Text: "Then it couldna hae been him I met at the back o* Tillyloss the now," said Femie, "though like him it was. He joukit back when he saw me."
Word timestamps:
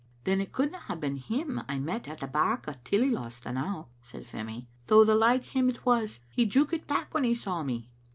"Then 0.23 0.41
it 0.41 0.51
couldna 0.51 0.79
hae 0.79 0.95
been 0.95 1.17
him 1.17 1.61
I 1.69 1.77
met 1.77 2.07
at 2.07 2.21
the 2.21 2.27
back 2.27 2.67
o* 2.67 2.71
Tillyloss 2.83 3.39
the 3.39 3.51
now," 3.51 3.89
said 4.01 4.25
Femie, 4.25 4.65
"though 4.87 5.01
like 5.03 5.45
him 5.55 5.69
it 5.69 5.85
was. 5.85 6.19
He 6.31 6.47
joukit 6.49 6.87
back 6.87 7.13
when 7.13 7.23
he 7.23 7.35
saw 7.35 7.61
me." 7.61 7.87